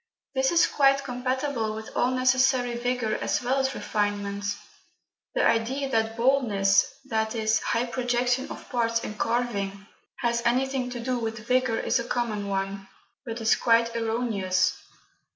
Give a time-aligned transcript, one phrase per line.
[0.33, 4.45] This is quite compatible with all necessary vigour as well as refinement.
[5.35, 7.59] The idea that boldness viz.
[7.59, 9.85] high projection of parts in carving
[10.15, 12.87] has anything to do with vigour is a common one,
[13.27, 14.75] but is quite erroneous.